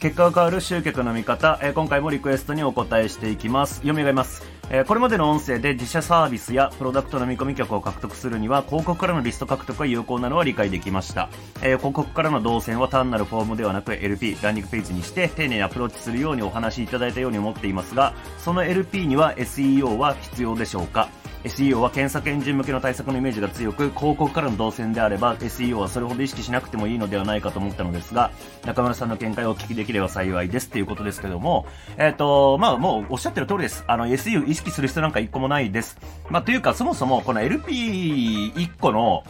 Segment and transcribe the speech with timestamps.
[0.00, 3.74] 結果が変わる集客の見方、えー、今回もリクエストにお答えしていきます。
[3.76, 4.42] 読み上げます。
[4.70, 11.28] えー、これまでの音声で自社サービスやプロダクトの見込み客を獲得するには広告からのリスト獲得が有効なのは理解できました、
[11.60, 21.08] えー、広告からの動線は単なるフォームではなく LP ランディングページにして丁寧にアプローチするようにお話しいただいたように思っていますがその LP には SEO は必要でしょうか？
[21.44, 28.30] SEO は検索エンジン向けの対策のイメージが強く、広告からの動線であれば SEO はそれほど意識しなくてもいいのではないかと思ったのですが、
[28.64, 33.84] 中村さんの見解をお聞きできれば幸いですっていうことですけども、えっ、ー、と、まあもうおっしゃってる通りです。
[33.86, 35.98] あの SEO 意識する必要なんか一個もないです。
[36.28, 39.24] まあというかそもそもこの LP1 個の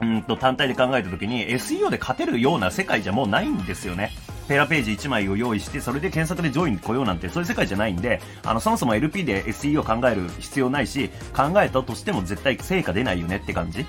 [0.00, 4.12] うんと単体で考えた時に SEO で勝てるような世界じゃもうないんですよね。
[4.48, 13.84] ペラページ1枚を用意して、それで検索で上位に来ようなんて、そういう世界じゃないんで、あの、そもそも LP で SE を考える必要ないし、考えたとしても絶対成果出ないよねって感じっ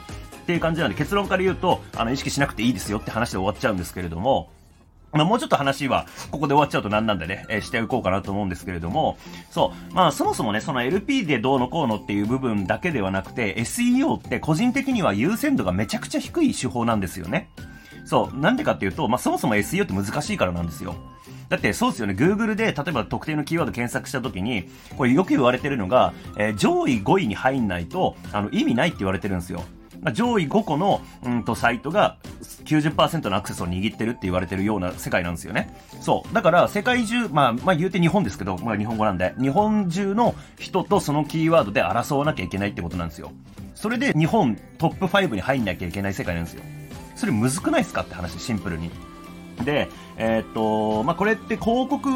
[0.45, 4.49] ていう感じなんで、結論から言うと、あの、意識しなくていいですよって話で終わっちゃうんですけれども、
[5.13, 9.17] まあ、もうちょっと話は、ここで終わっちゃうと何なんでね、えー、していこうかなと思うんですけれども、
[9.49, 17.49] そう、まあ、そもそもね、その LP でどうのこうのっていう部分だけではなくて、SEO って個人的には優先度がめちゃくちゃ低い手法なんですよね。
[18.07, 20.95] そう、なんでかっていうと、まあ、そもそも SEO って難しいからなんですよ。
[21.49, 29.63] だってそうですよね、Google で例えば特定のキーワード検索したときに、これよく言われてるのが、えー、上位5位に入んないと、あの、意味ないって言われてるんですよ。
[30.01, 32.17] まあ、上位5個の、うんと、サイトが
[32.63, 35.75] 90%のアクセスを握ってるって言われてるような世界なんですよね。
[35.99, 36.33] そう。
[36.33, 43.31] だから、世界中、まあ、まあ言うて日本ですけど、まあ日本語なんで、日本中の人とそのキーワードで争わなきゃいけないってことなんですよ。
[43.75, 46.63] それで日本トップ5に入んなきゃいけない世界なんですよ。
[47.17, 48.91] それむずくないですかって話、シンプルに。
[49.63, 52.09] で、えー、っと、まあ、これって広告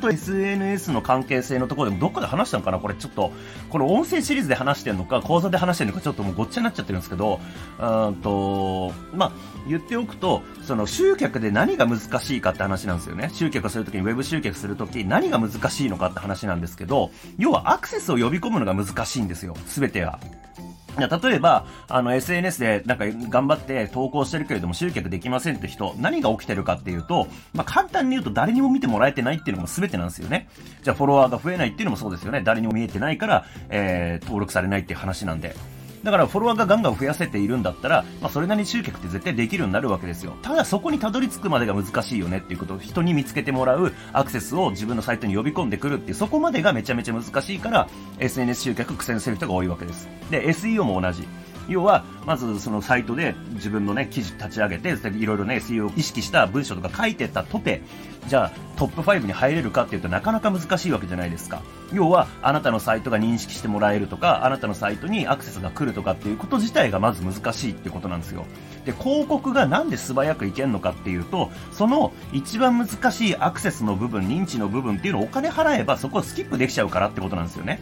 [0.00, 3.32] と SNS の関係性のところでもどっかで話したのかなこれちょっと、
[3.68, 7.40] この音声シリーズで話してるのか、講座で話してるのかちょっともうごっちゃになっちゃってるんですけど、
[7.78, 9.32] うんと、まあ、
[9.68, 13.30] 言っておくと、その集客で何が難しいかって話なんですよね。
[13.34, 19.54] 集客するときに、ウェブ集客するとき、何が難しいのかって話なんですけど、要はアクセスを呼び込むのが難しいんですよ。
[19.66, 20.18] すべては。
[21.06, 30.48] 例えば、あの、SNS でなんか頑張って投稿してるけれども集客できませんって人、何が起きてるかっていうと、まあ、簡単に言うと誰にも見てもらえてないっていうのも全てなんですよね。
[30.82, 32.42] じゃあフォロワーが増えないっていうのもそうですよね。
[32.42, 35.54] 誰にも見えてないから、えー、登録されないっていう話なんで。
[36.02, 40.36] だからフォロワーがガンガン増やせているんだったら、まあ、それなりに集客って絶対できるようになるわけですよ。
[40.42, 47.88] ただそこにたどり着くまでが難しいよねっていうことを人に見つけてもらうアクセスを自分のサイトに呼び込んでくるっていう、そこまでがめちゃめちゃ難しいから、
[48.18, 50.08] SNS 集客苦戦する人が多いわけです。
[50.30, 51.26] で、SEO も同じ。
[51.68, 57.82] 要は、まずそのサイトで自分のね、記事立ち上げて、いろいろね、SEO を意識した文章とか書いてたとて、
[58.26, 61.62] じゃあトップ5に入れるかっていうとなかなか難しいわけじゃないですか。
[61.92, 68.44] 要は、あなたのサイトが認識してもらえるとか、あなたのサイトにアクセスが来るとかっていうこと自体がまず難しいっていうことなんですよ。
[68.84, 77.80] で、広告がなんで素早くいけるのかっていうと、その一番難しいアクセスの部分、認知の部分っていうのをお金払えばそこをスキップできちゃうからってことなんですよね。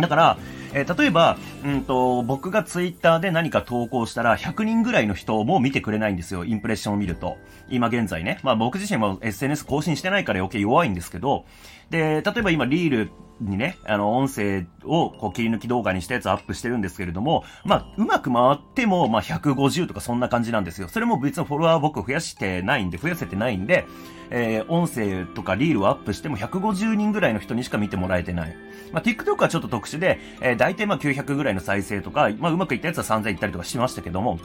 [0.00, 0.38] だから、
[0.76, 6.44] えー、例えば、うんと、僕がツイッターで何か投稿したら、100人ぐらいの人も見てくれないんですよ。
[6.44, 7.38] インプレッションを見ると。
[7.70, 8.38] 今現在ね。
[8.42, 11.46] まあ僕自身も SNS 更新してないから余計弱いんですけど、
[11.88, 13.10] で、例えば今リール
[13.40, 20.88] にね、あの、音声をこう切り抜き動画にしたやつアップしてるんですけれども、まあ、うまく回っても、まあ、150とかそんな感じなんですよ。
[20.88, 23.86] それも別のフォロワー僕増やしてないんで、増やせてないんで、
[24.30, 28.56] えー、音声とかリールをアップしても150人ぐらいの人にしか見てもらえてない。
[28.92, 34.40] まあ、TikTok はちょっと特殊で、えー、大体まあ900ぐらいの再生とか、まあ、うまくいったやつは3000いったりとかしましたけども、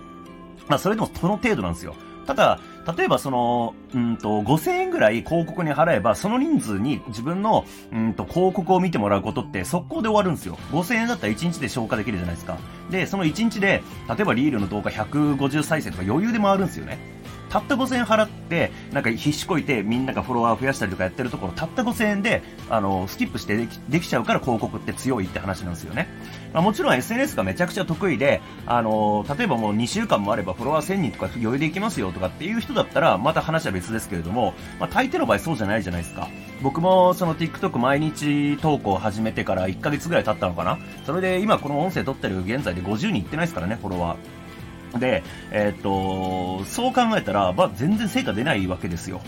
[0.68, 1.96] まあ、それでもその程度なんですよ。
[2.28, 2.60] ただ、
[2.96, 10.60] 例えばその、うんと、5000円ぐらい広告に払えば、その人数に自分の、うんと、広告を見てもらうことって速攻で終わるんですよ。
[10.72, 12.60] 5000円だったら1日で消化できるじゃないですか。
[12.92, 17.00] で、その1日で、例えばリールの動画150再生とか余裕で回るんですよね。
[17.52, 26.08] たった5000円払って、なんか必死こいてみんながフォロワー増やしたりとかやってるところ、たった5000円で、あの、スキップしてできできちゃうから広告って強いって話なんですよね。
[26.54, 36.30] まあ、もちろん SNS がめちゃくちゃ得意で、あの、例えばもう2週間もあればフォロワー1000人とか余裕でいきますよとかっていう人だったら、また話は別ですけれども、まあ、大抵の場合そうじゃないじゃないですか。
[36.62, 44.41] 僕もその TikTok 毎日投稿を始めてから1ヶ月ぐらい経ったのかなそれで今この音声撮ってる現在で50人いってないですからね、フォロワー。
[45.00, 49.22] で、えー、っと、そう考えたら、まあ、全然成果出ないわけですよ。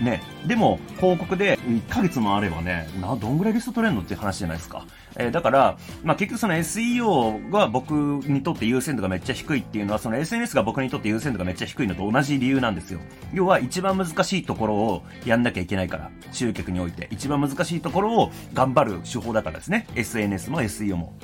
[0.00, 0.22] ね。
[0.46, 4.86] でも、広告で1ヶ月もあればね、な、どんぐらいリスト取れんのっていう話じゃないですか。
[5.16, 13.00] えー、だから、まあ、結局その SEO が僕にとって優先度がめっちゃ低いっていうのは、その SNS が僕にとって優先度がめっちゃ低いのと同じ理由なんですよ。
[13.32, 16.10] 要は一番難しいところをやんなきゃいけないから。
[16.32, 17.08] 集客において。
[17.10, 19.86] 一番難しいところを頑張る手法だからですね。
[19.94, 21.14] SNS も SEO も。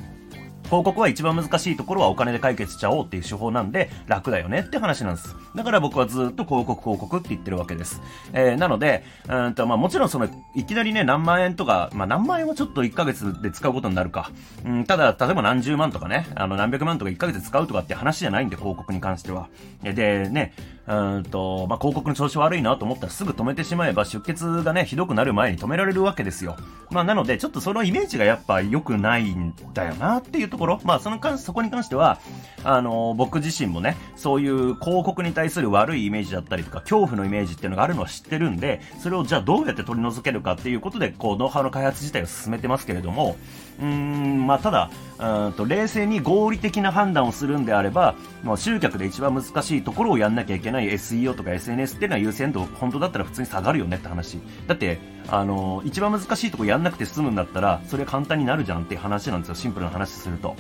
[0.65, 5.37] 広告は一番難しいところはお金で解決しちゃおうっていう手法なんで楽だよねって話なんです。
[5.55, 8.01] だから僕はずっと広告広告って言ってるわけです。
[8.33, 14.31] えー、なので、うんと、まあもちろんその、いきなりね、何万円とか、まあ何万円はちょっと1ヶ月で使うことになるか。
[14.65, 19.49] うん、ただ、例えば何十万とかね、あの何百万とか1ヶ月使うとかって話じゃないんで、広告に関しては。
[19.83, 20.53] で、ね、
[20.87, 26.57] うんと、まあ、広告の調子悪いなと思ったらすぐ止めてしまえば出血がね、ひどくなる前に止められるわけですよ。
[26.91, 30.81] まあ、なので、ちょっとそのイメージがやっぱ良くないんだよなっていうところ。
[30.85, 32.19] まあ、その関、そこに関しては、
[32.65, 43.37] あの、僕自身もね、そういう広告に対する悪いイメージだったりとか、恐怖のイメージっていうのがあるのは知ってるんで、それをじゃあどうやって取り除けるかっていうことで、こう、ノウハウの開発自体を進めてますけれども、
[43.81, 54.39] うーん、まあ、ただ、うんと冷静に合理的な判断をするんであれば、もう集客で一番難しいところをやんなきゃいけないない SEO とか SNS っていうのは優先度、本当だったら普通に下がるよねって話。
[54.67, 54.99] だって、
[55.29, 59.55] あの、一番難しいとこやんなくて済むんだったら、それ簡単になるじゃんって話なんですよ。
[59.55, 60.57] シンプルな話すると。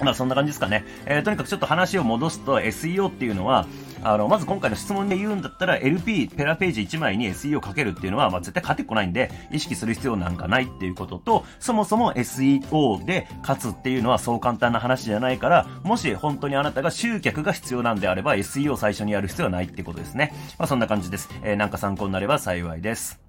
[0.00, 0.84] まあそんな感じですかね。
[1.06, 3.66] えー、とにかくちょっと話を戻すと SEO っていうのは、
[4.06, 20.32] あの、まず今回の質問で言うんだったら LP、ペラページ1枚に SEO をかけるっていうのは、まあ絶対勝てっこないんで、意識する必要なんかないっていうことと、そもそも SEO で勝つっていうのはそう簡単な話じゃないから、もし本当にあなたが集客が必要なんであれば SEO を最初にやる必要はないってことですね。
[20.58, 21.28] まあそんな感じです。
[21.42, 23.25] えー、なんか参考になれば幸いです。